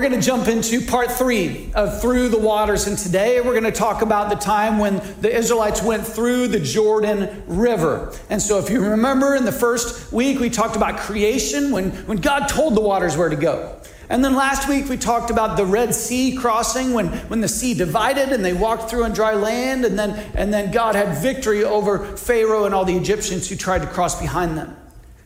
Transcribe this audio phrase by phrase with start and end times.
[0.00, 2.86] We're going to jump into part three of Through the Waters.
[2.86, 6.58] And today we're going to talk about the time when the Israelites went through the
[6.58, 8.10] Jordan River.
[8.30, 12.16] And so, if you remember in the first week, we talked about creation when, when
[12.16, 13.78] God told the waters where to go.
[14.08, 17.74] And then last week we talked about the Red Sea crossing when, when the sea
[17.74, 21.62] divided and they walked through on dry land, and then, and then God had victory
[21.62, 24.74] over Pharaoh and all the Egyptians who tried to cross behind them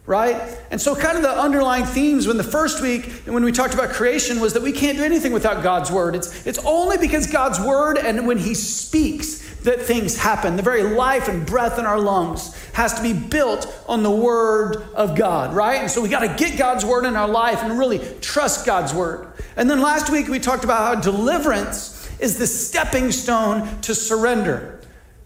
[0.07, 0.59] right?
[0.71, 3.91] And so, kind of the underlying themes when the first week, when we talked about
[3.91, 6.15] creation, was that we can't do anything without God's word.
[6.15, 10.57] It's, it's only because God's word and when He speaks that things happen.
[10.57, 14.77] The very life and breath in our lungs has to be built on the word
[14.95, 15.81] of God, right?
[15.81, 18.93] And so, we got to get God's word in our life and really trust God's
[18.93, 19.29] word.
[19.57, 24.74] And then last week, we talked about how deliverance is the stepping stone to surrender.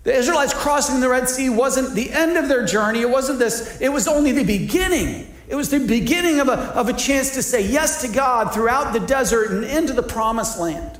[0.09, 3.03] The Israelites crossing the Red Sea wasn't the end of their journey.
[3.03, 5.31] It wasn't this, it was only the beginning.
[5.48, 8.95] It was the beginning of a, of a chance to say yes to God throughout
[8.95, 10.98] the desert and into the promised land.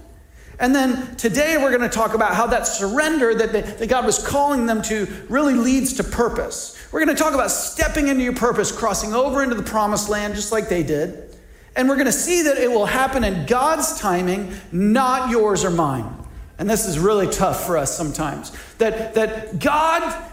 [0.61, 4.19] And then today we're going to talk about how that surrender that, that God was
[4.19, 6.79] calling them to really leads to purpose.
[6.93, 10.35] We're going to talk about stepping into your purpose, crossing over into the promised land
[10.35, 11.35] just like they did.
[11.75, 15.71] And we're going to see that it will happen in God's timing, not yours or
[15.71, 16.18] mine.
[16.59, 18.53] And this is really tough for us sometimes.
[18.79, 20.25] That, that God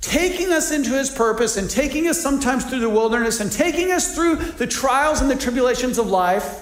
[0.00, 4.14] taking us into his purpose and taking us sometimes through the wilderness and taking us
[4.14, 6.60] through the trials and the tribulations of life.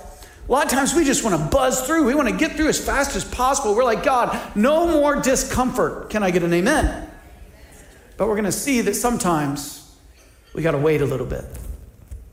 [0.49, 2.05] A lot of times we just want to buzz through.
[2.05, 3.75] We want to get through as fast as possible.
[3.75, 6.09] We're like, God, no more discomfort.
[6.09, 7.11] Can I get an amen?
[8.17, 9.95] But we're going to see that sometimes
[10.55, 11.45] we got to wait a little bit.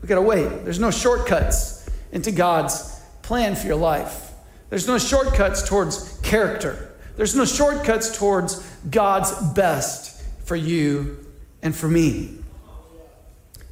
[0.01, 0.63] We got to wait.
[0.63, 4.28] There's no shortcuts into God's plan for your life.
[4.69, 6.93] There's no shortcuts towards character.
[7.15, 11.25] There's no shortcuts towards God's best for you
[11.61, 12.37] and for me.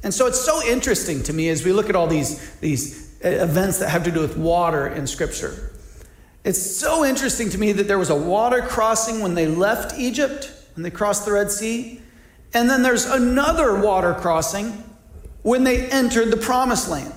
[0.02, 3.28] And so it's so interesting to me as we look at all these, these uh,
[3.28, 5.72] events that have to do with water in Scripture.
[6.44, 10.52] It's so interesting to me that there was a water crossing when they left Egypt,
[10.74, 12.00] when they crossed the Red Sea.
[12.54, 14.84] And then there's another water crossing
[15.42, 17.12] when they entered the promised land.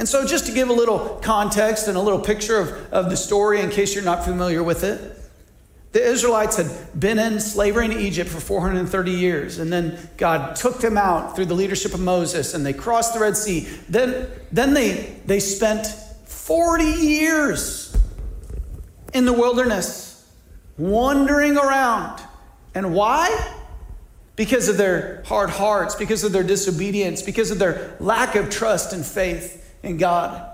[0.00, 3.18] And so, just to give a little context and a little picture of, of the
[3.18, 4.98] story in case you're not familiar with it,
[5.92, 10.78] the Israelites had been in slavery in Egypt for 430 years, and then God took
[10.78, 13.68] them out through the leadership of Moses, and they crossed the Red Sea.
[13.90, 15.86] Then, then they, they spent
[16.24, 17.94] 40 years
[19.12, 20.26] in the wilderness,
[20.78, 22.22] wandering around.
[22.74, 23.54] And why?
[24.34, 28.94] Because of their hard hearts, because of their disobedience, because of their lack of trust
[28.94, 30.46] and faith in God.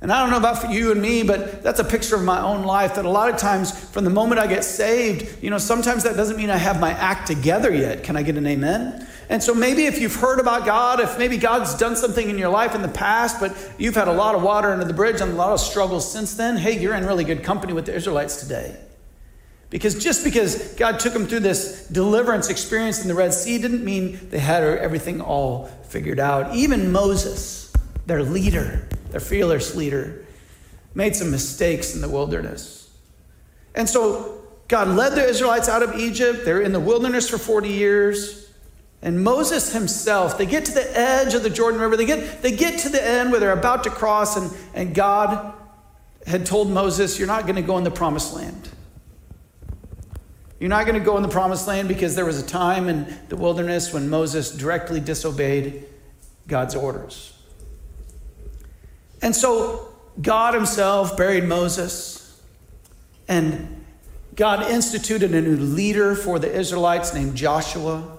[0.00, 2.64] And I don't know about you and me, but that's a picture of my own
[2.64, 6.02] life that a lot of times from the moment I get saved, you know, sometimes
[6.02, 8.04] that doesn't mean I have my act together yet.
[8.04, 9.08] Can I get an amen?
[9.30, 12.50] And so maybe if you've heard about God, if maybe God's done something in your
[12.50, 15.32] life in the past, but you've had a lot of water under the bridge and
[15.32, 18.36] a lot of struggles since then, hey, you're in really good company with the Israelites
[18.36, 18.76] today.
[19.70, 23.82] Because just because God took them through this deliverance experience in the Red Sea didn't
[23.82, 26.54] mean they had everything all figured out.
[26.54, 27.63] Even Moses
[28.06, 30.24] their leader, their fearless leader,
[30.94, 32.90] made some mistakes in the wilderness.
[33.74, 36.44] And so God led the Israelites out of Egypt.
[36.44, 38.52] They're in the wilderness for 40 years.
[39.02, 41.96] And Moses himself, they get to the edge of the Jordan River.
[41.96, 45.52] They get, they get to the end where they're about to cross, and, and God
[46.26, 48.70] had told Moses, You're not going to go in the promised land.
[50.58, 53.14] You're not going to go in the promised land because there was a time in
[53.28, 55.84] the wilderness when Moses directly disobeyed
[56.48, 57.33] God's orders.
[59.24, 59.88] And so
[60.20, 62.40] God Himself buried Moses,
[63.26, 63.84] and
[64.36, 68.18] God instituted a new leader for the Israelites named Joshua.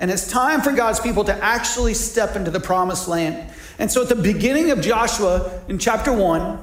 [0.00, 3.48] And it's time for God's people to actually step into the promised land.
[3.78, 6.58] And so at the beginning of Joshua in chapter 1,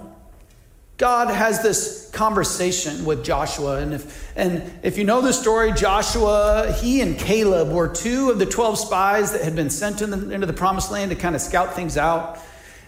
[0.97, 3.77] God has this conversation with Joshua.
[3.77, 8.37] And if, and if you know the story, Joshua, he and Caleb were two of
[8.37, 11.35] the 12 spies that had been sent in the, into the promised land to kind
[11.35, 12.37] of scout things out.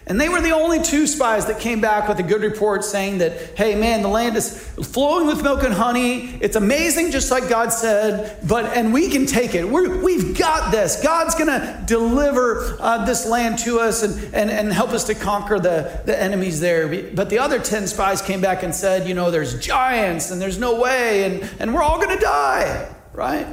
[0.06, 3.18] And they were the only two spies that came back with a good report saying
[3.18, 6.36] that, hey, man, the land is flowing with milk and honey.
[6.42, 9.64] It's amazing, just like God said, but, and we can take it.
[9.64, 11.02] we have got this.
[11.02, 15.14] God's going to deliver uh, this land to us and, and, and help us to
[15.14, 16.86] conquer the, the enemies there.
[17.14, 20.58] But the other 10 spies came back and said, you know, there's giants and there's
[20.58, 23.46] no way, and, and we're all going to die, right?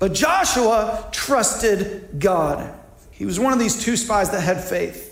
[0.00, 2.76] But Joshua trusted God.
[3.12, 5.11] He was one of these two spies that had faith.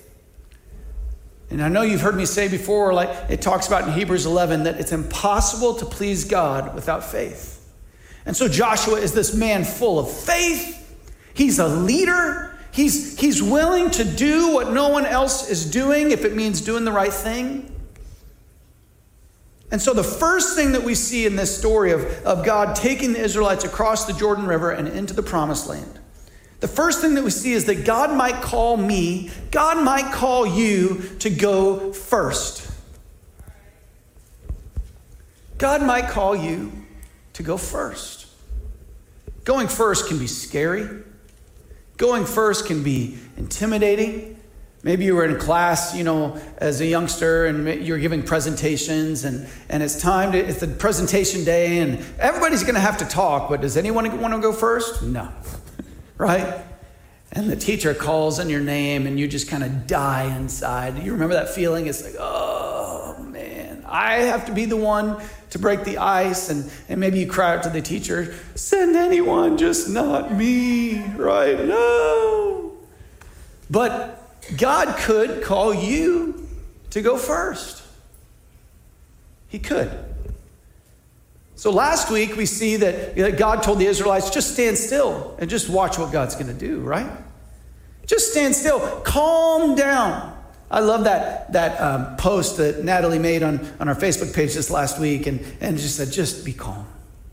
[1.50, 4.64] And I know you've heard me say before, like it talks about in Hebrews 11,
[4.64, 7.56] that it's impossible to please God without faith.
[8.24, 10.76] And so Joshua is this man full of faith.
[11.34, 12.56] He's a leader.
[12.70, 16.84] He's, he's willing to do what no one else is doing if it means doing
[16.84, 17.66] the right thing.
[19.72, 23.12] And so, the first thing that we see in this story of, of God taking
[23.12, 25.99] the Israelites across the Jordan River and into the promised land,
[26.60, 30.46] the first thing that we see is that God might call me, God might call
[30.46, 32.70] you to go first.
[35.56, 36.72] God might call you
[37.34, 38.26] to go first.
[39.44, 40.88] Going first can be scary.
[41.96, 44.38] Going first can be intimidating.
[44.82, 49.46] Maybe you were in class, you know, as a youngster and you're giving presentations and,
[49.68, 53.50] and it's time to, it's the presentation day and everybody's going to have to talk,
[53.50, 55.02] but does anyone want to go first?
[55.02, 55.30] No.
[56.20, 56.62] Right?
[57.32, 61.02] And the teacher calls on your name and you just kind of die inside.
[61.02, 61.86] You remember that feeling?
[61.86, 66.50] It's like, oh man, I have to be the one to break the ice.
[66.50, 71.64] And, and maybe you cry out to the teacher, send anyone, just not me, right?
[71.64, 72.72] No.
[73.70, 74.22] But
[74.58, 76.48] God could call you
[76.90, 77.82] to go first.
[79.48, 80.09] He could.
[81.60, 85.68] So last week we see that God told the Israelites, just stand still and just
[85.68, 87.06] watch what God's going to do, right?
[88.06, 90.42] Just stand still, calm down.
[90.70, 94.70] I love that, that um, post that Natalie made on, on our Facebook page this
[94.70, 96.86] last week and, and just said, just be calm,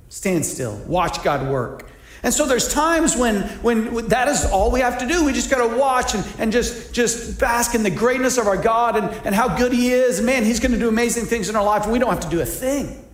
[0.09, 1.89] stand still, watch God work.
[2.21, 5.23] And so there's times when, when that is all we have to do.
[5.23, 8.62] We just got to watch and, and just, just bask in the greatness of our
[8.62, 10.19] God and, and how good He is.
[10.19, 12.30] Man, He's going to do amazing things in our life, and we don't have to
[12.30, 13.06] do a thing.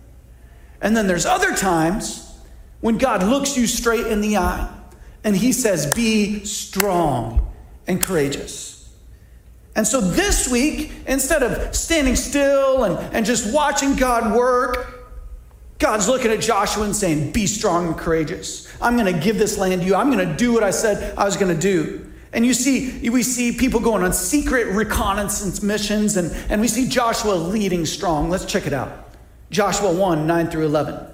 [0.84, 2.38] And then there's other times
[2.80, 4.70] when God looks you straight in the eye
[5.24, 7.50] and He says, Be strong
[7.86, 8.94] and courageous.
[9.74, 15.16] And so this week, instead of standing still and, and just watching God work,
[15.78, 18.70] God's looking at Joshua and saying, Be strong and courageous.
[18.82, 19.94] I'm going to give this land to you.
[19.94, 22.12] I'm going to do what I said I was going to do.
[22.34, 26.90] And you see, we see people going on secret reconnaissance missions, and, and we see
[26.90, 28.28] Joshua leading strong.
[28.28, 29.03] Let's check it out.
[29.50, 31.06] Joshua 1 9 through 11.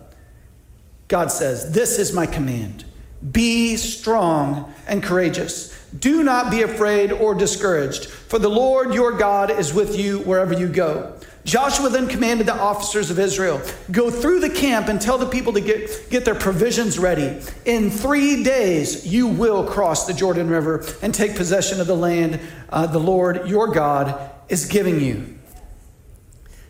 [1.08, 2.84] God says, This is my command
[3.32, 5.76] be strong and courageous.
[5.98, 10.54] Do not be afraid or discouraged, for the Lord your God is with you wherever
[10.54, 11.14] you go.
[11.44, 13.60] Joshua then commanded the officers of Israel
[13.90, 17.40] go through the camp and tell the people to get, get their provisions ready.
[17.64, 22.40] In three days, you will cross the Jordan River and take possession of the land
[22.68, 25.38] uh, the Lord your God is giving you.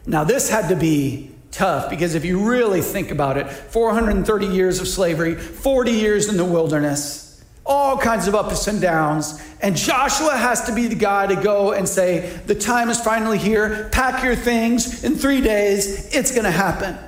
[0.07, 4.81] Now, this had to be tough because if you really think about it 430 years
[4.81, 7.31] of slavery, 40 years in the wilderness
[7.71, 9.41] all kinds of ups and downs.
[9.63, 13.39] And Joshua has to be the guy to go and say, The time is finally
[13.39, 13.89] here.
[13.93, 15.05] Pack your things.
[15.05, 16.99] In three days, it's going to happen.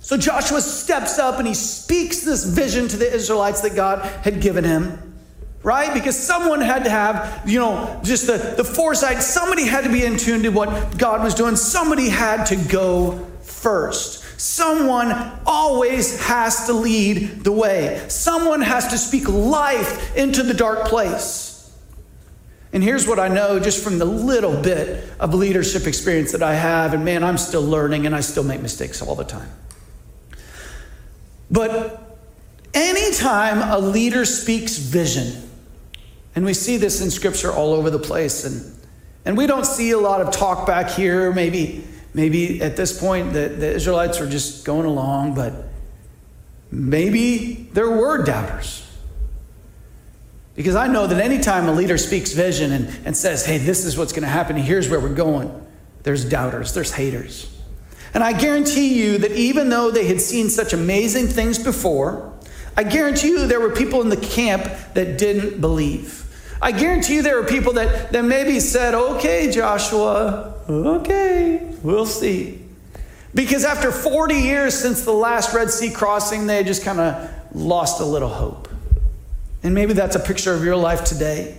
[0.00, 4.42] So Joshua steps up and he speaks this vision to the Israelites that God had
[4.42, 5.14] given him,
[5.62, 5.94] right?
[5.94, 9.22] Because someone had to have, you know, just the, the foresight.
[9.22, 11.56] Somebody had to be in tune to what God was doing.
[11.56, 13.26] Somebody had to go
[13.64, 14.38] first.
[14.38, 15.10] Someone
[15.46, 18.04] always has to lead the way.
[18.08, 21.74] Someone has to speak life into the dark place.
[22.74, 26.54] And here's what I know just from the little bit of leadership experience that I
[26.54, 26.92] have.
[26.92, 29.48] And man, I'm still learning and I still make mistakes all the time.
[31.50, 32.18] But
[32.74, 35.48] anytime a leader speaks vision,
[36.34, 38.76] and we see this in scripture all over the place, and,
[39.24, 43.32] and we don't see a lot of talk back here, maybe Maybe at this point
[43.32, 45.52] the, the Israelites were just going along, but
[46.70, 48.80] maybe there were doubters.
[50.54, 53.98] Because I know that anytime a leader speaks vision and, and says, hey, this is
[53.98, 55.66] what's going to happen, here's where we're going,
[56.04, 57.50] there's doubters, there's haters.
[58.14, 62.32] And I guarantee you that even though they had seen such amazing things before,
[62.76, 64.62] I guarantee you there were people in the camp
[64.94, 66.20] that didn't believe.
[66.62, 72.60] I guarantee you there were people that, that maybe said, okay, Joshua, okay, we'll see.
[73.34, 78.00] Because after 40 years since the last Red Sea crossing, they just kind of lost
[78.00, 78.68] a little hope.
[79.62, 81.56] And maybe that's a picture of your life today.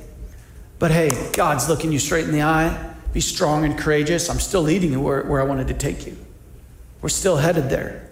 [0.80, 2.94] But hey, God's looking you straight in the eye.
[3.14, 4.30] Be strong and courageous.
[4.30, 6.18] I'm still leading you where, where I wanted to take you.
[7.02, 8.10] We're still headed there.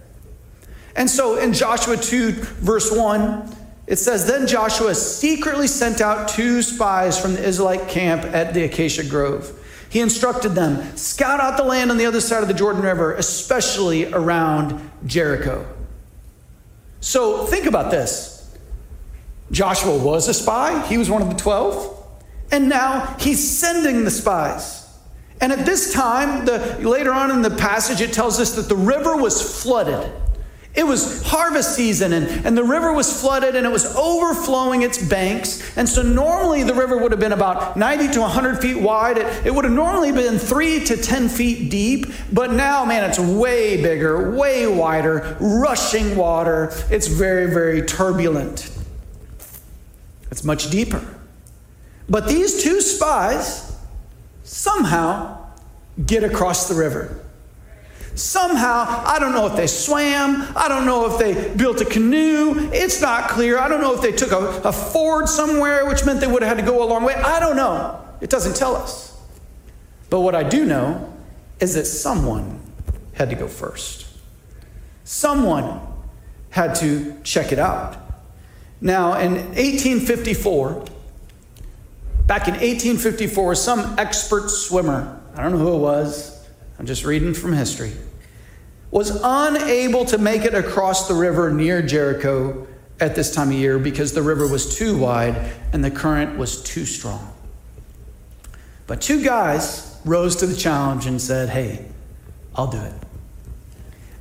[0.95, 3.55] And so in Joshua 2, verse 1,
[3.88, 8.63] it says, Then Joshua secretly sent out two spies from the Israelite camp at the
[8.63, 9.59] Acacia Grove.
[9.93, 13.13] He instructed them scout out the land on the other side of the Jordan River,
[13.13, 15.67] especially around Jericho.
[17.00, 18.57] So think about this
[19.51, 22.07] Joshua was a spy, he was one of the 12,
[22.51, 24.89] and now he's sending the spies.
[25.39, 28.75] And at this time, the, later on in the passage, it tells us that the
[28.75, 30.12] river was flooded.
[30.75, 34.98] It was harvest season, and, and the river was flooded and it was overflowing its
[34.98, 35.77] banks.
[35.77, 39.20] And so, normally, the river would have been about 90 to 100 feet wide.
[39.20, 42.08] It, it would have normally been 3 to 10 feet deep.
[42.32, 46.72] But now, man, it's way bigger, way wider, rushing water.
[46.89, 48.72] It's very, very turbulent.
[50.32, 51.06] It's much deeper.
[52.10, 53.77] But these two spies
[54.44, 55.38] somehow
[56.03, 57.23] get across the river.
[58.15, 62.70] Somehow, I don't know if they swam, I don't know if they built a canoe,
[62.72, 63.58] it's not clear.
[63.58, 66.58] I don't know if they took a, a ford somewhere, which meant they would have
[66.58, 67.15] had to go a long way.
[67.15, 68.00] I don't know.
[68.22, 69.20] It doesn't tell us.
[70.10, 71.12] But what I do know
[71.60, 72.60] is that someone
[73.13, 74.05] had to go first.
[75.03, 75.82] Someone
[76.51, 77.98] had to check it out.
[78.79, 80.86] Now, in 1854,
[82.27, 86.33] back in 1854, some expert swimmer, I don't know who it was,
[86.80, 87.94] I'm just reading from history,
[88.92, 92.68] was unable to make it across the river near Jericho
[93.00, 96.62] at this time of year because the river was too wide and the current was
[96.63, 97.34] too strong.
[98.88, 101.86] But two guys rose to the challenge and said, Hey,
[102.56, 102.94] I'll do it.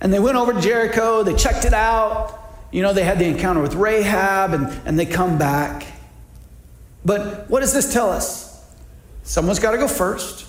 [0.00, 2.38] And they went over to Jericho, they checked it out.
[2.70, 5.86] You know, they had the encounter with Rahab and, and they come back.
[7.04, 8.64] But what does this tell us?
[9.22, 10.46] Someone's got to go first.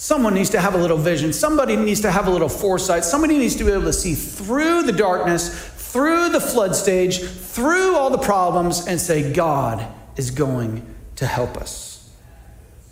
[0.00, 1.32] Someone needs to have a little vision.
[1.32, 3.02] Somebody needs to have a little foresight.
[3.02, 7.96] Somebody needs to be able to see through the darkness, through the flood stage, through
[7.96, 10.86] all the problems, and say, God is going
[11.16, 12.14] to help us.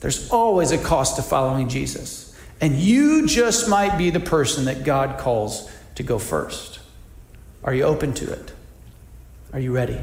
[0.01, 2.37] There's always a cost to following Jesus.
[2.61, 6.81] And you just might be the person that God calls to go first.
[7.63, 8.53] Are you open to it?
[9.53, 10.01] Are you ready?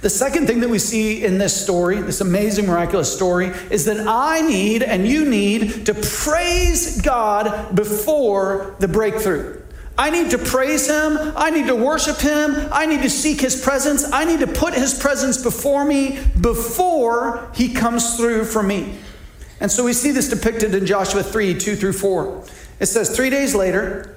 [0.00, 4.06] The second thing that we see in this story, this amazing, miraculous story, is that
[4.06, 9.62] I need and you need to praise God before the breakthrough.
[9.96, 11.16] I need to praise Him.
[11.36, 12.56] I need to worship Him.
[12.72, 14.10] I need to seek His presence.
[14.10, 18.98] I need to put His presence before me before He comes through for me.
[19.60, 22.44] And so we see this depicted in Joshua 3 2 through 4.
[22.80, 24.16] It says, Three days later,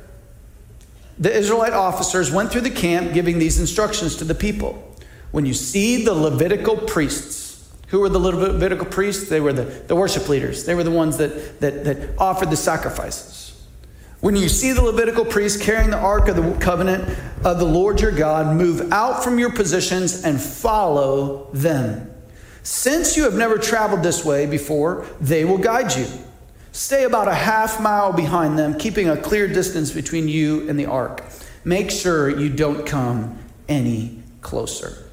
[1.19, 4.94] the Israelite officers went through the camp giving these instructions to the people.
[5.35, 9.27] When you see the Levitical priests, who were the Levitical priests?
[9.27, 10.63] They were the, the worship leaders.
[10.63, 13.61] They were the ones that, that, that offered the sacrifices.
[14.21, 17.99] When you see the Levitical priests carrying the Ark of the Covenant of the Lord
[17.99, 22.09] your God, move out from your positions and follow them.
[22.63, 26.07] Since you have never traveled this way before, they will guide you.
[26.71, 30.85] Stay about a half mile behind them, keeping a clear distance between you and the
[30.85, 31.25] ark.
[31.65, 33.37] Make sure you don't come
[33.67, 35.04] any closer.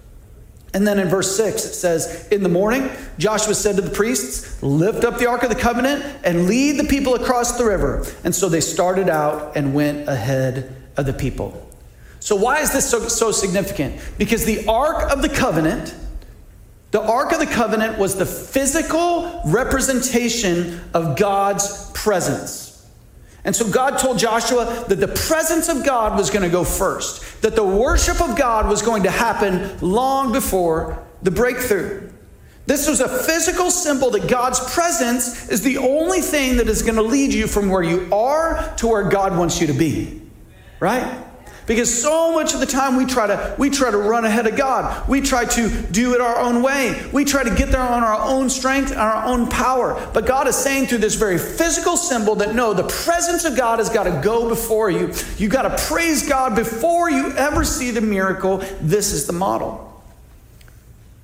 [0.74, 4.62] And then in verse 6, it says, In the morning, Joshua said to the priests,
[4.62, 8.06] Lift up the Ark of the Covenant and lead the people across the river.
[8.24, 11.68] And so they started out and went ahead of the people.
[12.20, 14.00] So, why is this so, so significant?
[14.16, 15.94] Because the Ark of the Covenant,
[16.92, 22.71] the Ark of the Covenant was the physical representation of God's presence.
[23.44, 27.42] And so God told Joshua that the presence of God was going to go first,
[27.42, 32.08] that the worship of God was going to happen long before the breakthrough.
[32.66, 36.94] This was a physical symbol that God's presence is the only thing that is going
[36.94, 40.22] to lead you from where you are to where God wants you to be.
[40.78, 41.24] Right?
[41.66, 44.56] Because so much of the time we try to we try to run ahead of
[44.56, 45.08] God.
[45.08, 47.08] We try to do it our own way.
[47.12, 50.10] We try to get there on our own strength our own power.
[50.12, 53.78] But God is saying through this very physical symbol that no, the presence of God
[53.78, 55.12] has got to go before you.
[55.38, 58.58] You got to praise God before you ever see the miracle.
[58.80, 59.88] This is the model.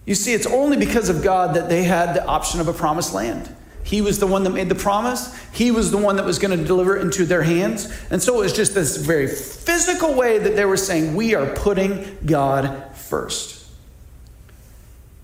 [0.07, 3.13] You see, it's only because of God that they had the option of a promised
[3.13, 3.55] land.
[3.89, 5.35] He was the one that made the promise.
[5.51, 7.91] He was the one that was going to deliver it into their hands.
[8.11, 11.47] And so it was just this very physical way that they were saying, We are
[11.55, 13.67] putting God first.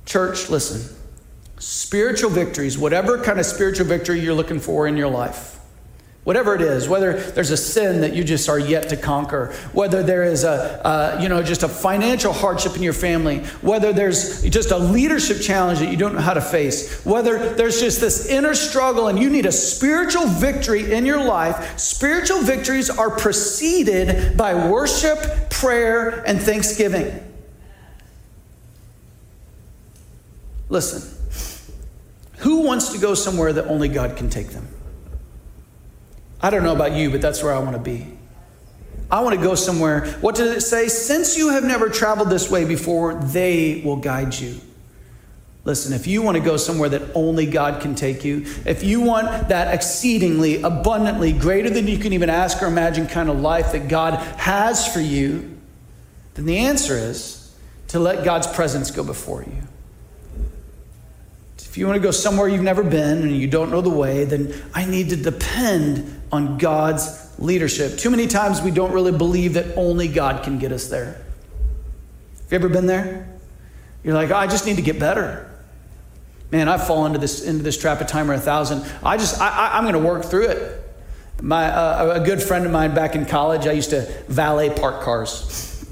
[0.06, 0.96] Church, listen.
[1.58, 5.60] Spiritual victories, whatever kind of spiritual victory you're looking for in your life,
[6.24, 10.02] Whatever it is, whether there's a sin that you just are yet to conquer, whether
[10.02, 14.42] there is a, uh, you know, just a financial hardship in your family, whether there's
[14.42, 18.26] just a leadership challenge that you don't know how to face, whether there's just this
[18.26, 24.34] inner struggle and you need a spiritual victory in your life, spiritual victories are preceded
[24.34, 27.20] by worship, prayer, and thanksgiving.
[30.70, 31.02] Listen,
[32.38, 34.66] who wants to go somewhere that only God can take them?
[36.44, 38.06] I don't know about you, but that's where I want to be.
[39.10, 40.08] I want to go somewhere.
[40.20, 40.88] What does it say?
[40.88, 44.60] Since you have never traveled this way before, they will guide you.
[45.64, 49.00] Listen, if you want to go somewhere that only God can take you, if you
[49.00, 53.72] want that exceedingly, abundantly, greater than you can even ask or imagine kind of life
[53.72, 55.58] that God has for you,
[56.34, 57.56] then the answer is
[57.88, 59.62] to let God's presence go before you.
[61.56, 64.24] If you want to go somewhere you've never been and you don't know the way,
[64.26, 67.96] then I need to depend on God's leadership.
[67.96, 71.14] Too many times we don't really believe that only God can get us there.
[71.14, 73.28] Have you ever been there?
[74.02, 75.48] You're like, oh, I just need to get better.
[76.50, 78.84] Man, I've fallen into this into this trap a time or a thousand.
[79.02, 80.80] I just I, am going to work through it.
[81.40, 85.02] My uh, a good friend of mine back in college, I used to valet park
[85.02, 85.84] cars,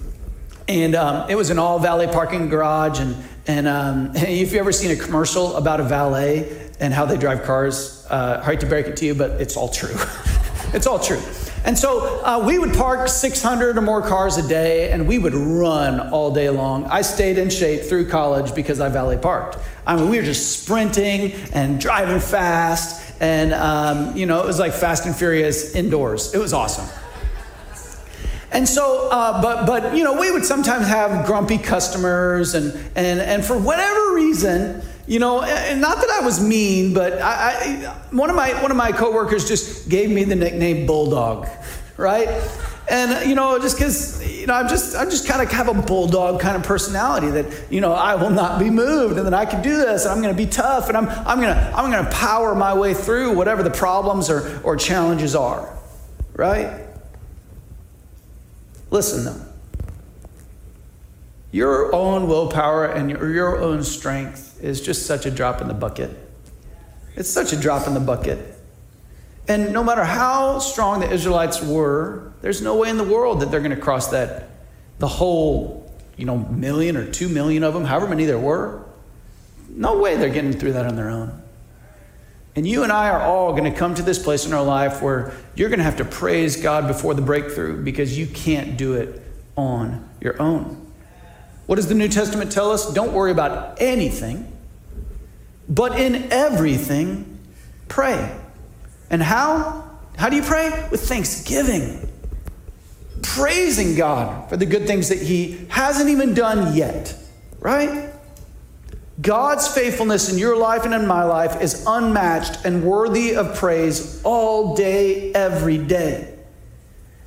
[0.68, 3.00] and um, it was an all valet parking garage.
[3.00, 7.16] And and um, if you ever seen a commercial about a valet and how they
[7.16, 9.94] drive cars, uh, hate to break it to you, but it's all true.
[10.72, 11.20] it's all true.
[11.64, 15.34] And so uh, we would park 600 or more cars a day and we would
[15.34, 16.84] run all day long.
[16.86, 19.58] I stayed in shape through college because I valet parked.
[19.86, 23.14] I mean, we were just sprinting and driving fast.
[23.20, 26.34] And, um, you know, it was like Fast and Furious indoors.
[26.34, 26.88] It was awesome.
[28.50, 33.18] And so, uh, but, but, you know, we would sometimes have grumpy customers, and, and,
[33.18, 37.94] and for whatever reason, you know, and not that I was mean, but I, I,
[38.10, 41.48] one of my one of my coworkers just gave me the nickname Bulldog,
[41.96, 42.28] right?
[42.88, 45.74] And you know, just because you know, I'm just I'm just kind of have a
[45.74, 49.44] bulldog kind of personality that you know I will not be moved, and that I
[49.46, 52.10] can do this, and I'm going to be tough, and I'm I'm gonna I'm gonna
[52.10, 55.76] power my way through whatever the problems or or challenges are,
[56.34, 56.86] right?
[58.90, 59.46] Listen though.
[61.50, 65.74] Your own willpower and your, your own strength is just such a drop in the
[65.74, 66.10] bucket.
[67.16, 68.38] It's such a drop in the bucket.
[69.48, 73.50] And no matter how strong the Israelites were, there's no way in the world that
[73.50, 74.50] they're going to cross that,
[74.98, 78.84] the whole, you know, million or two million of them, however many there were.
[79.68, 81.42] No way they're getting through that on their own.
[82.54, 85.00] And you and I are all going to come to this place in our life
[85.00, 88.94] where you're going to have to praise God before the breakthrough because you can't do
[88.94, 89.22] it
[89.56, 90.92] on your own.
[91.66, 92.92] What does the New Testament tell us?
[92.92, 94.51] Don't worry about anything,
[95.74, 97.38] but in everything,
[97.88, 98.38] pray.
[99.08, 99.90] And how?
[100.18, 100.86] How do you pray?
[100.90, 102.10] With thanksgiving.
[103.22, 107.16] Praising God for the good things that He hasn't even done yet,
[107.58, 108.10] right?
[109.22, 114.20] God's faithfulness in your life and in my life is unmatched and worthy of praise
[114.24, 116.34] all day, every day.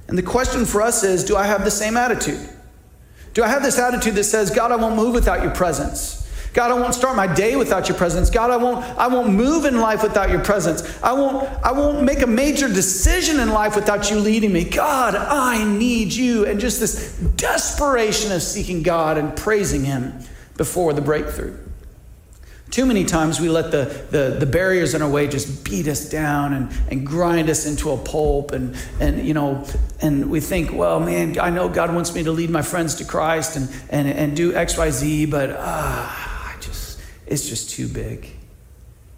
[0.07, 2.47] And the question for us is do I have the same attitude?
[3.33, 6.24] Do I have this attitude that says, God, I won't move without your presence?
[6.55, 8.29] God, I won't start my day without your presence.
[8.29, 10.81] God, I won't, I won't move in life without your presence.
[11.03, 14.63] I won't, I won't make a major decision in life without you leading me.
[14.63, 16.45] God, I need you.
[16.45, 20.17] And just this desperation of seeking God and praising Him
[20.55, 21.57] before the breakthrough.
[22.71, 26.09] Too many times we let the, the, the, barriers in our way just beat us
[26.09, 28.53] down and, and grind us into a pulp.
[28.53, 29.65] And, and, you know,
[30.01, 33.05] and we think, well, man, I know God wants me to lead my friends to
[33.05, 36.31] Christ and, and, and do X, Y, Z, but just,
[37.27, 38.29] it's just too big.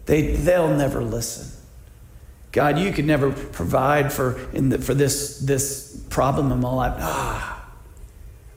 [0.06, 1.54] They, they'll never listen.
[2.52, 6.96] God, you could never provide for, in the, for this, this problem in my life.
[6.98, 7.70] Ah.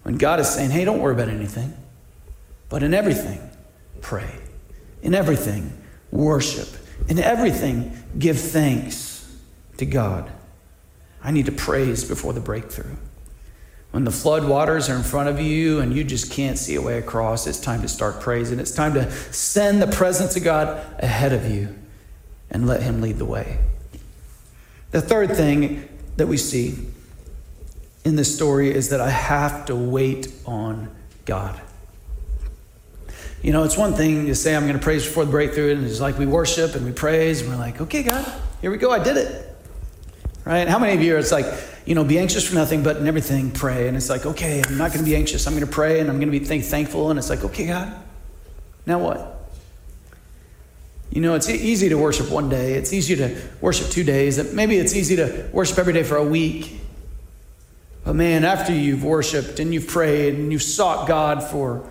[0.02, 1.76] When God is saying, hey, don't worry about anything,
[2.68, 3.40] but in everything,
[4.00, 4.38] pray.
[5.02, 5.76] In everything,
[6.10, 6.68] worship.
[7.08, 9.30] In everything, give thanks
[9.78, 10.30] to God.
[11.22, 12.96] I need to praise before the breakthrough.
[13.90, 16.82] When the flood waters are in front of you and you just can't see a
[16.82, 18.60] way across, it's time to start praising.
[18.60, 21.74] It's time to send the presence of God ahead of you
[22.50, 23.58] and let Him lead the way.
[24.92, 26.76] The third thing that we see
[28.04, 31.60] in this story is that I have to wait on God.
[33.42, 35.84] You know, it's one thing to say, I'm going to praise before the breakthrough, and
[35.84, 38.90] it's like we worship and we praise, and we're like, okay, God, here we go,
[38.90, 39.56] I did it.
[40.44, 40.68] Right?
[40.68, 41.46] How many of you are, it's like,
[41.86, 43.88] you know, be anxious for nothing, but in everything, pray.
[43.88, 45.46] And it's like, okay, I'm not going to be anxious.
[45.46, 47.10] I'm going to pray, and I'm going to be thank- thankful.
[47.10, 47.94] And it's like, okay, God,
[48.86, 49.50] now what?
[51.10, 52.74] You know, it's easy to worship one day.
[52.74, 54.52] It's easy to worship two days.
[54.52, 56.80] Maybe it's easy to worship every day for a week.
[58.04, 61.84] But man, after you've worshiped and you've prayed and you've sought God for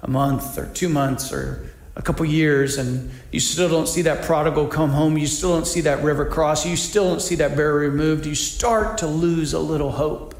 [0.00, 4.24] a month or two months or a couple years and you still don't see that
[4.24, 7.54] prodigal come home, you still don't see that river cross, you still don't see that
[7.56, 10.34] barrier removed, you start to lose a little hope.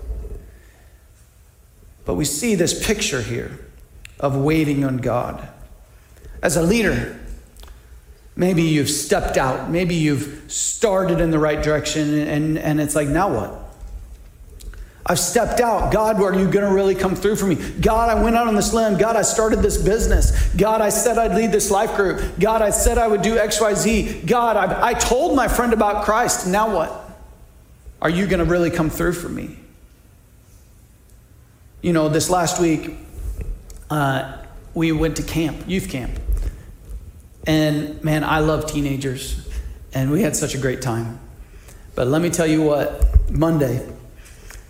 [2.05, 3.59] But we see this picture here
[4.19, 5.49] of waiting on God.
[6.43, 7.21] As a leader,
[8.35, 13.09] maybe you've stepped out, maybe you've started in the right direction, and, and it's like,
[13.09, 13.72] now what?
[15.05, 15.93] I've stepped out.
[15.93, 17.57] God, are you going to really come through for me?
[17.81, 18.97] God, I went out on this limb.
[18.97, 20.55] God, I started this business.
[20.55, 22.39] God, I said I'd lead this life group.
[22.39, 24.27] God, I said I would do XYZ.
[24.27, 26.47] God, I, I told my friend about Christ.
[26.47, 26.99] Now what?
[28.01, 29.57] Are you going to really come through for me?
[31.81, 32.95] You know, this last week,
[33.91, 34.39] uh,
[34.73, 36.17] we went to camp, youth camp.
[37.45, 39.49] And man, I love teenagers,
[39.93, 41.19] and we had such a great time.
[41.97, 43.85] But let me tell you what, Monday,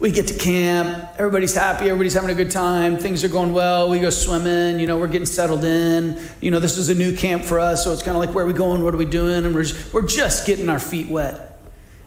[0.02, 3.88] we get to camp, everybody's happy, everybody's having a good time, things are going well,
[3.88, 6.20] we go swimming, you know, we're getting settled in.
[6.40, 8.44] You know, this is a new camp for us, so it's kind of like, where
[8.44, 9.44] are we going, what are we doing?
[9.44, 11.60] And we're just, we're just getting our feet wet.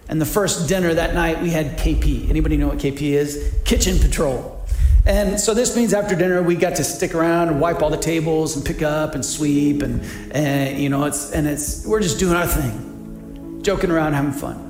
[0.10, 2.30] And the first dinner that night, we had KP.
[2.30, 3.56] Anybody know what KP is?
[3.64, 4.62] Kitchen Patrol.
[5.06, 7.96] And so this means after dinner we got to stick around and wipe all the
[7.96, 12.18] tables and pick up and sweep and, and you know it's and it's we're just
[12.18, 14.65] doing our thing, joking around, having fun.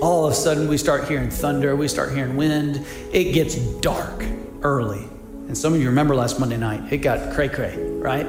[0.00, 2.84] All of a sudden we start hearing thunder, we start hearing wind.
[3.12, 4.24] It gets dark
[4.62, 5.04] early,
[5.48, 8.26] and some of you remember last Monday night it got cray cray, right?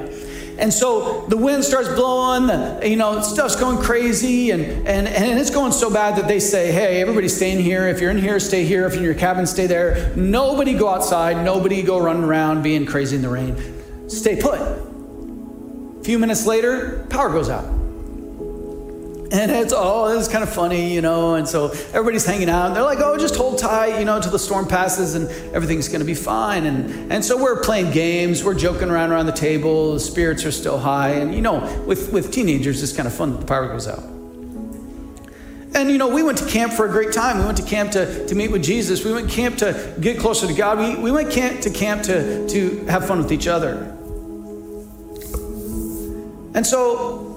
[0.58, 5.38] And so the wind starts blowing, the, you know, stuff's going crazy, and, and, and
[5.38, 7.86] it's going so bad that they say, hey, everybody stay in here.
[7.86, 8.84] If you're in here, stay here.
[8.84, 10.12] If you're in your cabin, stay there.
[10.16, 11.44] Nobody go outside.
[11.44, 14.08] Nobody go running around being crazy in the rain.
[14.08, 14.58] Stay put.
[14.58, 17.77] A few minutes later, power goes out.
[19.30, 21.34] And it's, oh, it's kind of funny, you know.
[21.34, 22.72] And so everybody's hanging out.
[22.72, 26.00] They're like, oh, just hold tight, you know, till the storm passes and everything's going
[26.00, 26.64] to be fine.
[26.64, 28.42] And, and so we're playing games.
[28.42, 29.92] We're joking around around the table.
[29.92, 31.10] The spirits are still high.
[31.10, 34.02] And, you know, with, with teenagers, it's kind of fun that the power goes out.
[35.74, 37.38] And, you know, we went to camp for a great time.
[37.38, 39.04] We went to camp to, to meet with Jesus.
[39.04, 40.78] We went camp to get closer to God.
[40.78, 43.94] We, we went camp to camp to, to have fun with each other.
[46.54, 47.27] And so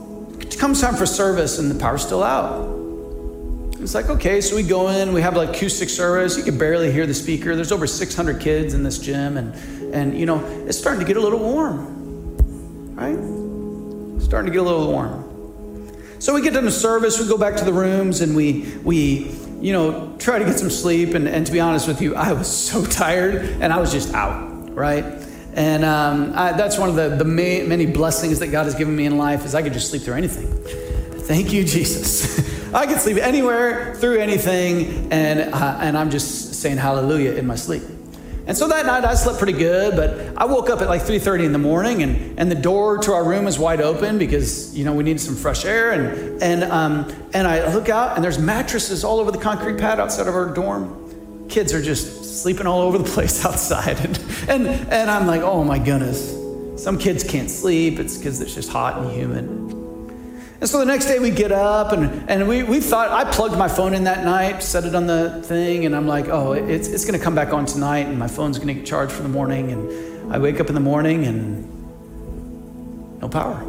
[0.62, 2.69] comes time for service and the power's still out.
[3.80, 6.38] It's like, okay, so we go in, we have like acoustic service.
[6.38, 7.56] You can barely hear the speaker.
[7.56, 9.56] There's over 600 kids in this gym, and,
[9.91, 12.38] and you know, it's starting to get a little warm,
[12.93, 14.21] right?
[14.24, 15.91] starting to get a little warm.
[16.19, 19.36] So we get done the service, we go back to the rooms, and we, we
[19.62, 21.15] you know, try to get some sleep.
[21.15, 24.13] And, and to be honest with you, I was so tired, and I was just
[24.13, 25.21] out, right?
[25.54, 28.96] And um, I, that's one of the, the may, many blessings that God has given
[28.96, 30.48] me in life is I could just sleep through anything.
[31.24, 32.74] Thank you, Jesus.
[32.74, 37.56] I could sleep anywhere, through anything, and, uh, and I'm just saying hallelujah in my
[37.56, 37.84] sleep.
[38.48, 41.46] And so that night I slept pretty good, but I woke up at like 3:30
[41.46, 44.84] in the morning, and, and the door to our room was wide open because you
[44.84, 45.92] know we needed some fresh air.
[45.92, 50.00] And and um, and I look out, and there's mattresses all over the concrete pad
[50.00, 51.48] outside of our dorm.
[51.50, 54.00] Kids are just sleeping all over the place outside.
[54.00, 54.17] And,
[54.48, 56.38] and, and I'm like, oh my goodness.
[56.82, 58.00] Some kids can't sleep.
[58.00, 59.46] It's because it's just hot and humid.
[60.62, 63.58] And so the next day we get up and, and we, we thought, I plugged
[63.58, 66.88] my phone in that night, set it on the thing, and I'm like, oh, it's,
[66.88, 69.24] it's going to come back on tonight and my phone's going to get charged for
[69.24, 69.72] the morning.
[69.72, 71.67] And I wake up in the morning and
[73.20, 73.60] no power.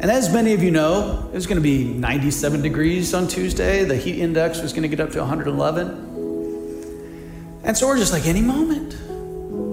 [0.00, 3.84] And as many of you know, it was going to be 97 degrees on Tuesday.
[3.84, 6.07] The heat index was going to get up to 111.
[7.64, 8.94] And so we're just like, any moment,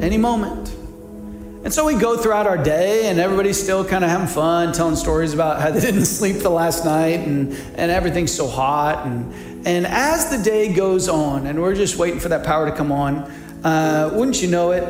[0.03, 0.69] any moment.
[1.65, 4.95] And so we go throughout our day, and everybody's still kind of having fun, telling
[4.95, 9.05] stories about how they didn't sleep the last night, and, and everything's so hot.
[9.05, 9.33] And,
[9.65, 12.91] and as the day goes on, and we're just waiting for that power to come
[12.91, 13.31] on,
[13.63, 14.83] uh, wouldn't you know it?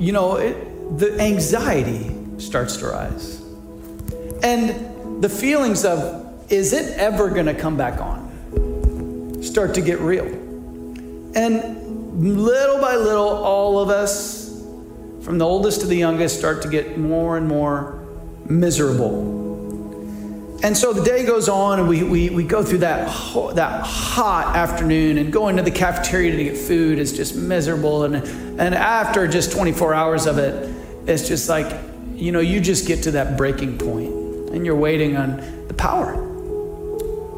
[0.00, 3.40] You know, it, the anxiety starts to rise.
[4.42, 9.40] And the feelings of, is it ever going to come back on?
[9.40, 10.26] Start to get real.
[11.36, 11.79] And
[12.28, 14.50] little by little, all of us,
[15.22, 18.06] from the oldest to the youngest, start to get more and more
[18.46, 19.38] miserable.
[20.62, 23.06] And so the day goes on, and we, we, we go through that,
[23.54, 28.04] that hot afternoon, and going to the cafeteria to get food is just miserable.
[28.04, 28.16] And,
[28.60, 30.68] and after just 24 hours of it,
[31.06, 31.74] it's just like,
[32.14, 36.29] you know, you just get to that breaking point, and you're waiting on the power.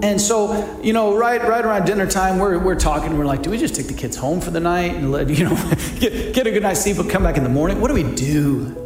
[0.02, 3.16] And so, you know, right, right around dinner time, we're, we're talking.
[3.16, 5.44] We're like, do we just take the kids home for the night and let, you
[5.44, 5.56] know,
[6.00, 7.80] get, get a good night's sleep, but come back in the morning?
[7.80, 8.78] What do we do?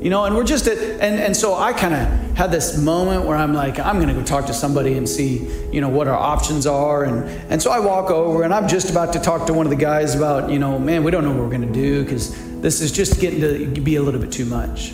[0.00, 3.24] You know, and we're just at, and, and so I kind of had this moment
[3.24, 6.06] where I'm like, I'm going to go talk to somebody and see, you know, what
[6.06, 7.04] our options are.
[7.04, 9.70] And, and so I walk over and I'm just about to talk to one of
[9.70, 12.34] the guys about, you know, man, we don't know what we're going to do because
[12.60, 14.92] this is just getting to be a little bit too much.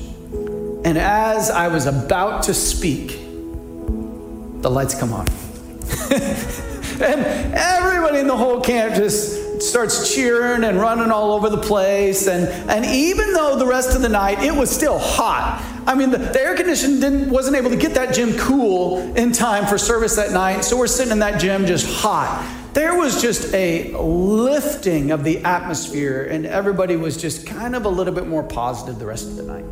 [0.85, 3.18] And as I was about to speak,
[4.62, 5.26] the lights come on.
[7.01, 12.27] and everybody in the whole camp just starts cheering and running all over the place.
[12.27, 16.11] And, and even though the rest of the night it was still hot, I mean,
[16.11, 20.16] the, the air conditioning wasn't able to get that gym cool in time for service
[20.16, 20.62] that night.
[20.62, 22.46] So we're sitting in that gym just hot.
[22.74, 27.88] there was just a lifting of the atmosphere, and everybody was just kind of a
[27.88, 29.64] little bit more positive the rest of the night,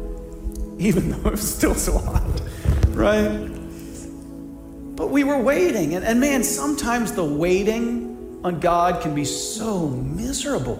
[0.78, 2.24] even though it was still so hot,
[2.88, 3.55] right?
[4.96, 9.88] But we were waiting, and, and man, sometimes the waiting on God can be so
[9.88, 10.76] miserable.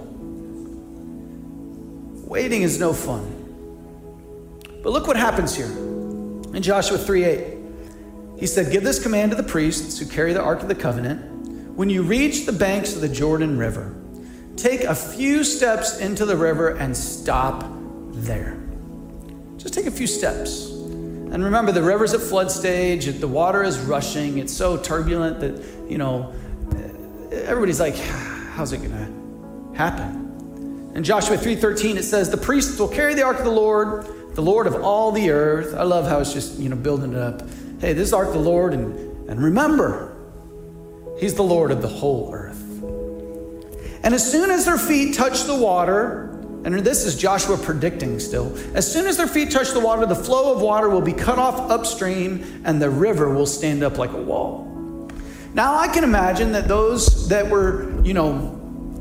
[2.27, 3.33] Waiting is no fun.
[4.83, 7.57] But look what happens here in Joshua 3 8.
[8.39, 11.37] He said, Give this command to the priests who carry the Ark of the Covenant
[11.77, 13.95] when you reach the banks of the Jordan River,
[14.57, 17.67] take a few steps into the river and stop
[18.13, 18.59] there.
[19.59, 20.76] Just take a few steps.
[21.33, 25.91] And remember, the river's at flood stage, the water is rushing, it's so turbulent that,
[25.91, 26.33] you know,
[27.31, 28.89] everybody's like, how's it to
[29.75, 30.93] happen?
[30.95, 34.41] In Joshua 3:13 it says, "The priests will carry the ark of the Lord, the
[34.41, 37.43] Lord of all the earth." I love how it's just, you know, building it up.
[37.81, 40.13] Hey, this is ark of the Lord and and remember,
[41.19, 42.63] He's the Lord of the whole earth.
[44.03, 46.36] And as soon as their feet touch the water,
[46.75, 50.17] and this is Joshua predicting still, as soon as their feet touch the water, the
[50.17, 54.11] flow of water will be cut off upstream and the river will stand up like
[54.13, 54.65] a wall.
[55.55, 58.53] Now, I can imagine that those that were, you know,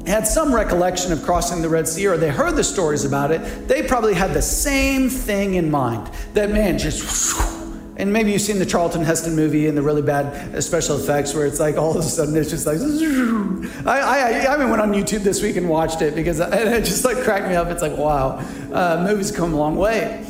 [0.05, 3.67] had some recollection of crossing the Red Sea or they heard the stories about it,
[3.67, 6.09] they probably had the same thing in mind.
[6.33, 7.64] That man just
[7.97, 11.45] and maybe you've seen the Charlton Heston movie and the really bad special effects where
[11.45, 12.77] it's like all of a sudden it's just like.
[13.85, 17.17] I, I, I went on YouTube this week and watched it because it just like
[17.23, 17.69] cracked me up.
[17.69, 18.39] It's like, wow,
[18.73, 20.25] uh, movies come a long way.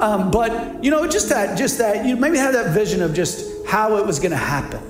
[0.00, 3.66] Um, but, you know, just that, just that, you maybe had that vision of just
[3.66, 4.86] how it was going to happen.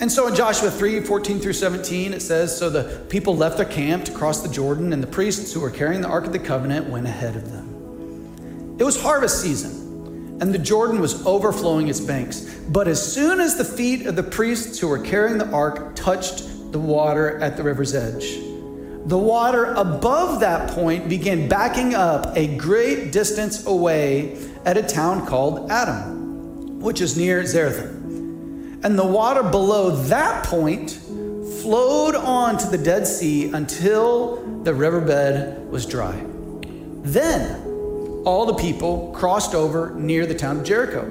[0.00, 3.66] And so in Joshua 3 14 through 17, it says So the people left their
[3.66, 6.38] camp to cross the Jordan, and the priests who were carrying the Ark of the
[6.40, 8.76] Covenant went ahead of them.
[8.80, 9.79] It was harvest season
[10.40, 12.40] and the Jordan was overflowing its banks.
[12.68, 16.72] But as soon as the feet of the priests who were carrying the ark touched
[16.72, 18.38] the water at the river's edge,
[19.06, 25.26] the water above that point began backing up a great distance away at a town
[25.26, 27.98] called Adam, which is near Zarethan.
[28.82, 30.92] And the water below that point
[31.60, 36.22] flowed on to the Dead Sea until the riverbed was dry.
[37.02, 37.69] Then
[38.24, 41.06] all the people crossed over near the town of Jericho.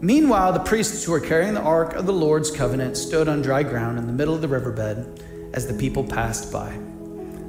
[0.00, 3.62] Meanwhile, the priests who were carrying the ark of the Lord's covenant stood on dry
[3.62, 6.76] ground in the middle of the riverbed as the people passed by.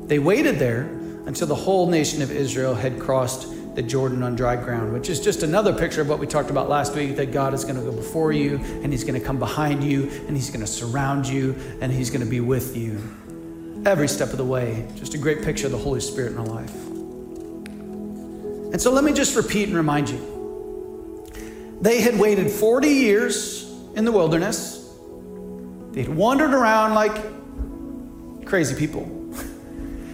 [0.07, 0.83] They waited there
[1.25, 5.19] until the whole nation of Israel had crossed the Jordan on dry ground, which is
[5.19, 7.81] just another picture of what we talked about last week that God is going to
[7.81, 11.27] go before you and He's going to come behind you and He's going to surround
[11.27, 13.01] you and He's going to be with you
[13.85, 14.87] every step of the way.
[14.95, 16.92] Just a great picture of the Holy Spirit in our life.
[18.73, 20.33] And so let me just repeat and remind you.
[21.79, 24.91] They had waited 40 years in the wilderness.
[25.91, 29.09] They'd wandered around like crazy people.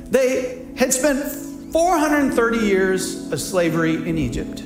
[0.10, 1.24] They had spent
[1.72, 4.62] 430 years of slavery in Egypt.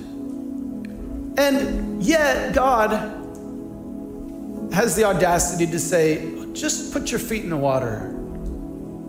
[1.38, 2.91] And yet, God
[4.71, 8.06] has the audacity to say, just put your feet in the water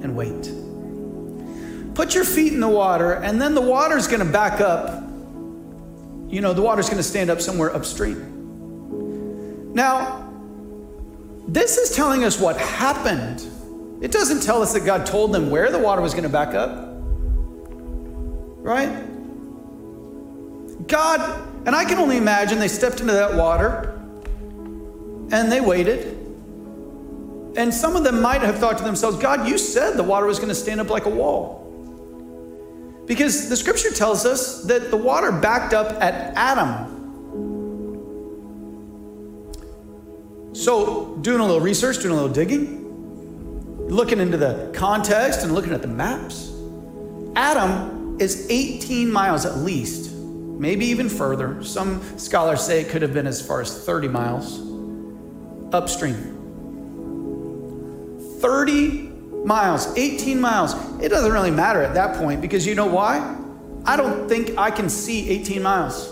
[0.03, 0.51] and wait.
[1.95, 5.03] Put your feet in the water, and then the water's going to back up.
[6.29, 9.73] You know, the water's going to stand up somewhere upstream.
[9.73, 10.29] Now,
[11.47, 13.47] this is telling us what happened.
[14.03, 16.55] It doesn't tell us that God told them where the water was going to back
[16.55, 16.91] up.
[18.59, 18.89] Right?
[20.89, 24.01] God, and I can only imagine they stepped into that water
[25.31, 26.19] and they waited.
[27.57, 30.39] And some of them might have thought to themselves, God, you said the water was
[30.39, 31.64] going to stand up like a wall.
[33.07, 36.93] Because the scripture tells us that the water backed up at Adam.
[40.55, 45.73] So, doing a little research, doing a little digging, looking into the context and looking
[45.73, 46.53] at the maps,
[47.37, 51.63] Adam is 18 miles at least, maybe even further.
[51.63, 54.61] Some scholars say it could have been as far as 30 miles
[55.75, 56.31] upstream.
[58.41, 59.14] 30
[59.45, 60.75] miles, 18 miles.
[61.01, 63.37] It doesn't really matter at that point because you know why?
[63.85, 66.11] I don't think I can see 18 miles.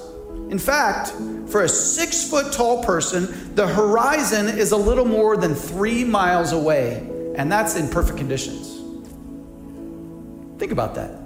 [0.50, 1.12] In fact,
[1.48, 6.52] for a six foot tall person, the horizon is a little more than three miles
[6.52, 8.78] away, and that's in perfect conditions.
[10.58, 11.22] Think about that.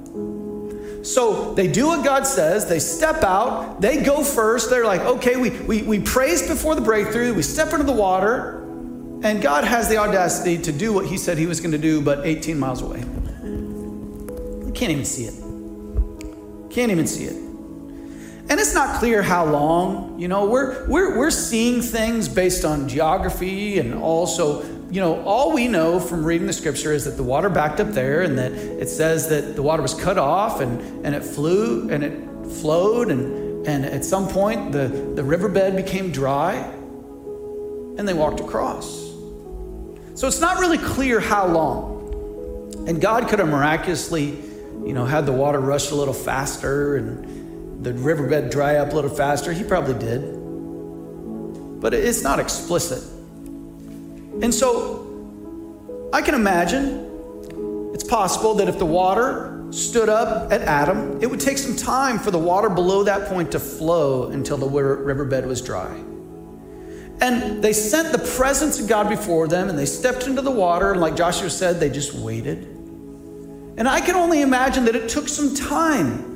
[1.07, 4.71] So they do what God says, they step out, they go first.
[4.71, 8.66] They're like, okay, we, we, we praise before the breakthrough, we step into the water,
[9.27, 12.01] and God has the audacity to do what He said He was going to do,
[12.01, 13.01] but 18 miles away.
[13.01, 15.35] You can't even see it.
[16.71, 17.47] Can't even see it.
[18.49, 20.19] And it's not clear how long.
[20.21, 25.53] You know, we're, we're, we're seeing things based on geography and also, you know, all
[25.53, 28.53] we know from reading the scripture is that the water backed up there and that
[28.53, 33.11] it says that the water was cut off and, and it flew and it flowed
[33.11, 36.55] and, and at some point the, the riverbed became dry
[37.99, 39.06] and they walked across.
[40.17, 42.73] So it's not really clear how long.
[42.89, 44.31] And God could have miraculously,
[44.83, 48.95] you know, had the water rush a little faster and the riverbed dry up a
[48.95, 49.53] little faster?
[49.53, 50.23] He probably did.
[51.83, 53.03] But it's not explicit.
[54.43, 61.19] And so I can imagine it's possible that if the water stood up at Adam,
[61.21, 64.67] it would take some time for the water below that point to flow until the
[64.67, 66.06] riverbed was dry.
[67.21, 70.93] And they sent the presence of God before them and they stepped into the water.
[70.93, 72.59] And like Joshua said, they just waited.
[73.79, 76.35] And I can only imagine that it took some time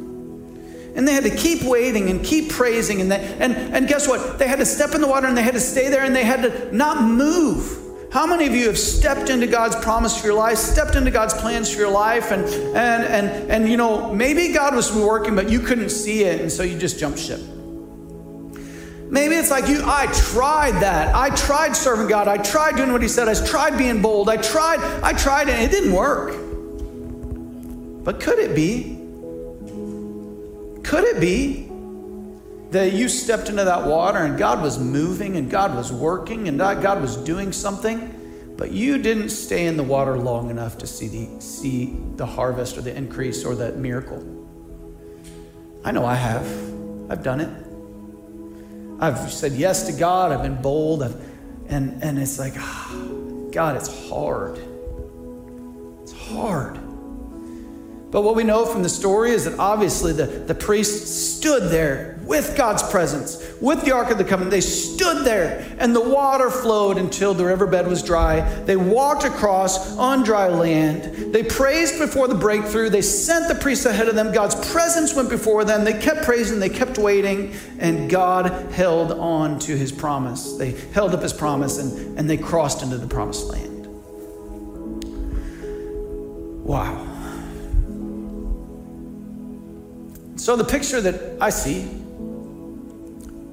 [0.94, 3.00] and they had to keep waiting and keep praising.
[3.00, 4.38] And, they, and, and guess what?
[4.38, 6.24] They had to step in the water and they had to stay there and they
[6.24, 7.78] had to not move.
[8.12, 11.32] How many of you have stepped into God's promise for your life, stepped into God's
[11.34, 15.48] plans for your life, and and and and you know, maybe God was working, but
[15.48, 17.38] you couldn't see it, and so you just jumped ship.
[19.10, 21.14] Maybe it's like you, I tried that.
[21.14, 22.28] I tried serving God.
[22.28, 23.28] I tried doing what He said.
[23.28, 24.28] I tried being bold.
[24.28, 26.36] I tried, I tried, and it didn't work.
[28.04, 29.00] But could it be
[30.90, 31.68] could it be
[32.70, 36.58] that you stepped into that water and God was moving and God was working and
[36.58, 41.06] God was doing something, but you didn't stay in the water long enough to see
[41.06, 44.18] the, see the harvest or the increase or that miracle?
[45.84, 46.44] I know I have.
[47.08, 47.69] I've done it.
[49.00, 50.30] I've said yes to God.
[50.30, 51.02] I've been bold.
[51.02, 51.16] I've,
[51.68, 54.58] and, and it's like, oh, God, it's hard.
[56.02, 56.78] It's hard.
[58.10, 62.18] But what we know from the story is that obviously the, the priest stood there
[62.24, 64.50] with God's presence, with the Ark of the Covenant.
[64.50, 68.40] They stood there and the water flowed until the riverbed was dry.
[68.64, 71.32] They walked across on dry land.
[71.32, 72.88] They praised before the breakthrough.
[72.88, 74.32] They sent the priests ahead of them.
[74.32, 75.84] God's presence went before them.
[75.84, 80.56] They kept praising, they kept waiting, and God held on to his promise.
[80.56, 83.86] They held up his promise and, and they crossed into the promised land.
[86.64, 87.09] Wow.
[90.40, 91.80] So the picture that I see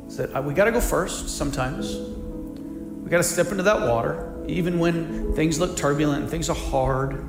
[0.08, 1.94] is that uh, we got to go first sometimes.
[1.94, 6.56] We got to step into that water, even when things look turbulent and things are
[6.56, 7.28] hard.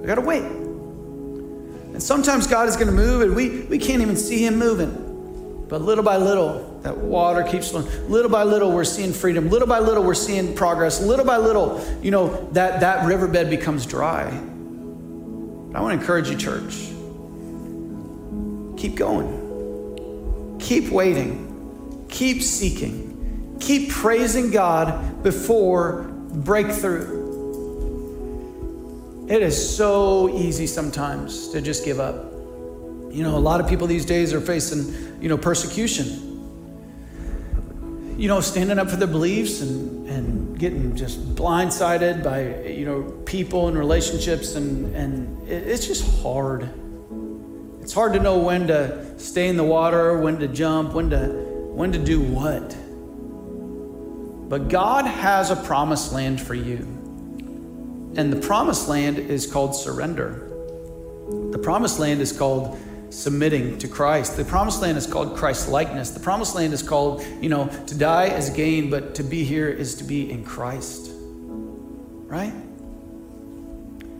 [0.00, 0.44] We got to wait.
[0.44, 5.66] And sometimes God is going to move and we, we can't even see Him moving.
[5.68, 8.08] But little by little, that water keeps flowing.
[8.08, 9.50] Little by little, we're seeing freedom.
[9.50, 11.02] Little by little, we're seeing progress.
[11.02, 14.24] Little by little, you know, that, that riverbed becomes dry.
[14.30, 16.95] But I want to encourage you, church
[18.76, 20.58] keep going.
[20.60, 22.06] Keep waiting.
[22.08, 23.56] Keep seeking.
[23.60, 27.24] Keep praising God before breakthrough.
[29.28, 32.32] It is so easy sometimes to just give up.
[33.10, 36.22] You know, a lot of people these days are facing, you know, persecution.
[38.18, 43.02] You know, standing up for their beliefs and, and getting just blindsided by, you know,
[43.24, 44.54] people and relationships.
[44.54, 46.70] And, and it's just hard.
[47.86, 51.28] It's hard to know when to stay in the water, when to jump, when to
[51.28, 52.76] when to do what.
[54.48, 56.78] But God has a promised land for you.
[58.16, 60.50] And the promised land is called surrender.
[61.52, 62.76] The promised land is called
[63.10, 64.36] submitting to Christ.
[64.36, 66.10] The promised land is called Christ likeness.
[66.10, 69.68] The promised land is called, you know, to die is gain, but to be here
[69.68, 71.12] is to be in Christ.
[71.12, 72.52] Right?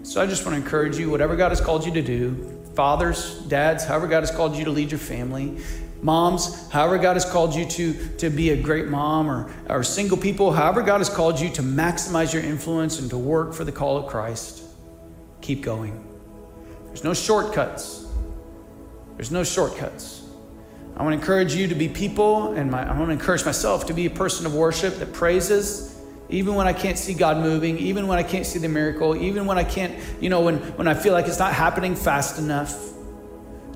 [0.04, 3.40] So I just want to encourage you, whatever God has called you to do, fathers,
[3.48, 5.58] dads, however God has called you to lead your family,
[6.02, 10.18] moms, however God has called you to, to be a great mom, or, or single
[10.18, 13.72] people, however God has called you to maximize your influence and to work for the
[13.72, 14.62] call of Christ,
[15.40, 16.04] keep going.
[16.88, 18.06] There's no shortcuts.
[19.16, 20.22] There's no shortcuts.
[20.96, 23.86] I want to encourage you to be people, and my, I want to encourage myself
[23.86, 25.95] to be a person of worship that praises
[26.28, 29.46] even when I can't see God moving, even when I can't see the miracle, even
[29.46, 32.76] when I can't, you know, when, when I feel like it's not happening fast enough,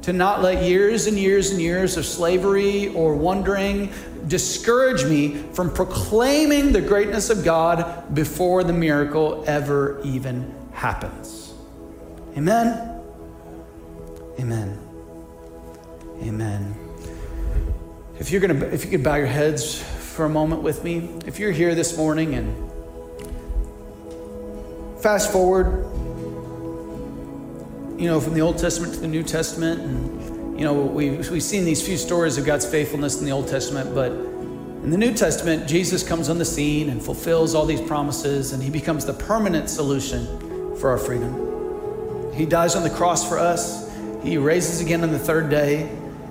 [0.02, 3.92] to not let years and years and years of slavery or wondering
[4.26, 11.52] discourage me from proclaiming the greatness of God before the miracle ever even happens.
[12.36, 13.02] Amen.
[14.38, 14.78] Amen.
[16.22, 16.74] Amen.
[18.18, 19.82] If you're gonna, if you could bow your heads
[20.20, 21.08] for a moment with me?
[21.24, 22.54] If you're here this morning and
[25.00, 25.82] fast forward,
[27.98, 31.42] you know, from the Old Testament to the New Testament, and you know, we've, we've
[31.42, 35.14] seen these few stories of God's faithfulness in the Old Testament, but in the New
[35.14, 39.14] Testament, Jesus comes on the scene and fulfills all these promises, and he becomes the
[39.14, 42.30] permanent solution for our freedom.
[42.34, 43.90] He dies on the cross for us,
[44.22, 45.88] he raises again on the third day,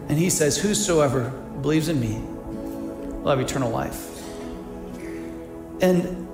[0.10, 1.32] and he says, Whosoever
[1.64, 2.22] believes in me
[3.22, 4.16] will have eternal life.
[5.82, 6.28] And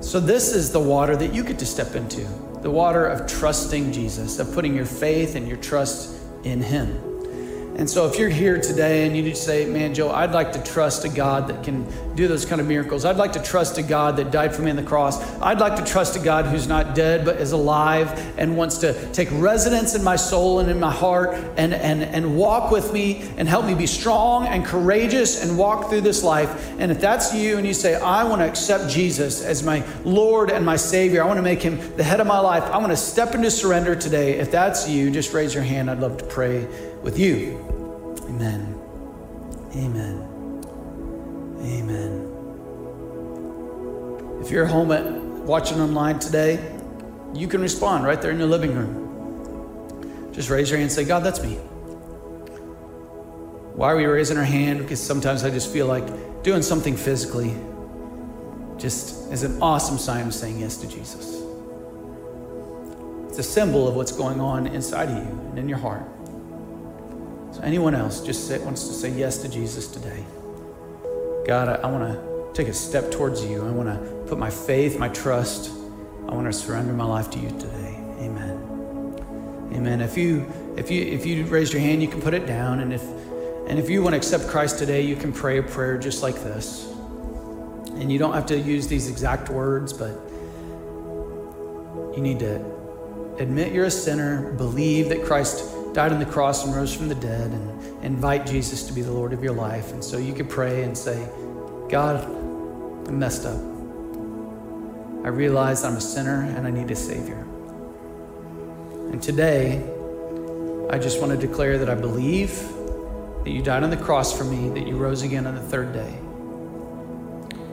[0.00, 2.26] so, this is the water that you get to step into
[2.62, 7.17] the water of trusting Jesus, of putting your faith and your trust in Him.
[7.78, 10.62] And so, if you're here today and you just say, Man, Joe, I'd like to
[10.64, 13.04] trust a God that can do those kind of miracles.
[13.04, 15.22] I'd like to trust a God that died for me on the cross.
[15.40, 19.12] I'd like to trust a God who's not dead but is alive and wants to
[19.12, 23.22] take residence in my soul and in my heart and, and, and walk with me
[23.36, 26.72] and help me be strong and courageous and walk through this life.
[26.80, 30.50] And if that's you and you say, I want to accept Jesus as my Lord
[30.50, 32.90] and my Savior, I want to make him the head of my life, I want
[32.90, 34.40] to step into surrender today.
[34.40, 35.88] If that's you, just raise your hand.
[35.88, 36.66] I'd love to pray
[37.02, 37.58] with you.
[38.24, 38.78] Amen.
[39.74, 40.38] Amen.
[41.60, 42.24] Amen.
[44.40, 45.04] If you're home at
[45.44, 46.74] watching online today,
[47.34, 50.30] you can respond right there in your living room.
[50.32, 51.54] Just raise your hand and say, God, that's me.
[53.74, 54.80] Why are we raising our hand?
[54.80, 57.54] Because sometimes I just feel like doing something physically
[58.78, 61.42] just is an awesome sign of saying yes to Jesus.
[63.28, 66.02] It's a symbol of what's going on inside of you and in your heart.
[67.58, 70.24] So, anyone else just say, wants to say yes to Jesus today?
[71.44, 73.66] God, I, I want to take a step towards you.
[73.66, 75.72] I want to put my faith, my trust,
[76.28, 77.96] I want to surrender my life to you today.
[78.20, 79.70] Amen.
[79.74, 80.00] Amen.
[80.00, 80.46] If you
[80.76, 83.02] if you if you raised your hand, you can put it down, and if
[83.66, 86.36] and if you want to accept Christ today, you can pray a prayer just like
[86.36, 86.86] this.
[87.96, 90.12] And you don't have to use these exact words, but
[92.14, 92.64] you need to
[93.40, 95.64] admit you're a sinner, believe that Christ
[95.98, 99.10] died on the cross and rose from the dead, and invite Jesus to be the
[99.10, 99.90] Lord of your life.
[99.90, 101.28] And so you could pray and say,
[101.88, 102.24] God,
[103.08, 103.58] I messed up.
[105.24, 107.44] I realize I'm a sinner and I need a Savior.
[109.10, 109.82] And today,
[110.88, 112.56] I just want to declare that I believe
[113.42, 115.92] that you died on the cross for me, that you rose again on the third
[115.92, 116.16] day.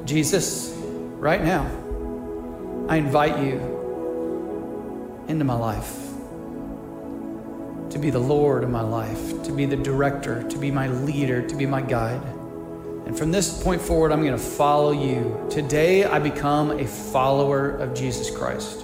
[0.03, 0.73] Jesus,
[1.19, 1.65] right now,
[2.89, 3.59] I invite you
[5.27, 6.14] into my life
[7.95, 11.41] to be the Lord of my life, to be the director, to be my leader,
[11.47, 12.21] to be my guide.
[13.05, 15.47] And from this point forward, I'm going to follow you.
[15.49, 18.83] Today, I become a follower of Jesus Christ.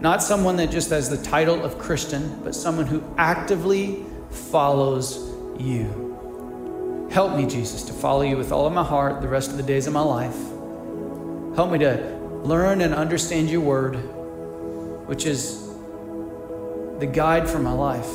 [0.00, 5.16] Not someone that just has the title of Christian, but someone who actively follows
[5.58, 7.08] you.
[7.10, 9.64] Help me, Jesus, to follow you with all of my heart the rest of the
[9.64, 10.36] days of my life.
[11.56, 13.96] Help me to learn and understand your word,
[15.08, 15.71] which is
[16.98, 18.10] the guide for my life.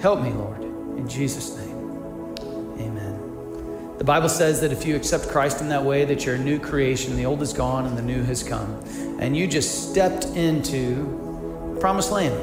[0.00, 2.36] Help me, Lord, in Jesus' name.
[2.78, 3.96] Amen.
[3.98, 6.58] The Bible says that if you accept Christ in that way, that you're a new
[6.58, 8.82] creation, the old is gone and the new has come.
[9.20, 12.42] And you just stepped into promised land.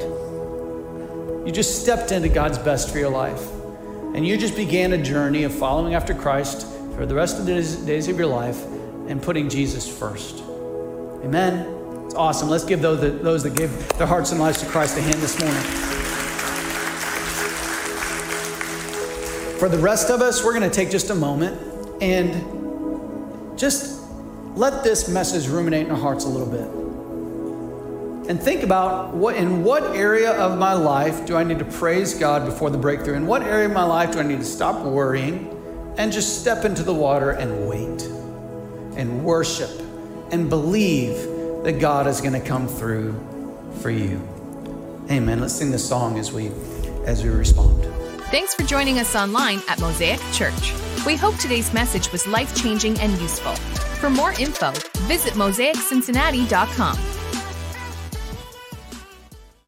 [1.46, 3.42] You just stepped into God's best for your life.
[4.14, 7.54] And you just began a journey of following after Christ for the rest of the
[7.86, 8.64] days of your life
[9.08, 10.42] and putting Jesus first.
[11.24, 11.77] Amen.
[12.08, 12.48] It's awesome.
[12.48, 15.16] Let's give those that, those that give their hearts and lives to Christ a hand
[15.16, 15.60] this morning.
[19.58, 21.60] For the rest of us, we're going to take just a moment
[22.00, 24.00] and just
[24.54, 28.30] let this message ruminate in our hearts a little bit.
[28.30, 32.14] And think about what in what area of my life do I need to praise
[32.14, 33.16] God before the breakthrough?
[33.16, 35.54] In what area of my life do I need to stop worrying
[35.98, 38.02] and just step into the water and wait
[38.96, 39.78] and worship
[40.32, 41.36] and believe
[41.68, 43.12] that God is going to come through
[43.82, 44.26] for you.
[45.10, 45.38] Amen.
[45.38, 46.50] Let's sing the song as we
[47.04, 47.84] as we respond.
[48.30, 50.72] Thanks for joining us online at Mosaic Church.
[51.04, 53.54] We hope today's message was life-changing and useful.
[54.00, 54.72] For more info,
[55.06, 57.17] visit mosaiccincinnati.com.